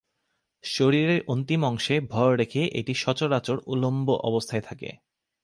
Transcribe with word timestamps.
শরীরের 0.63 1.21
অন্তিম 1.27 1.61
অংশে 1.65 1.95
ভর 2.09 2.29
রেখে 2.37 2.61
এটি 2.73 2.93
সচরাচর 2.93 3.57
উল্লম্ব 3.65 4.07
অবস্থায় 4.23 4.61
থাকে। 4.61 4.89